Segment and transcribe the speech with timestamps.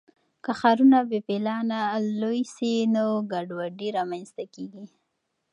[0.43, 1.79] که ښارونه بې پلانه
[2.21, 4.85] لوی سي نو ګډوډي رامنځته کیږي.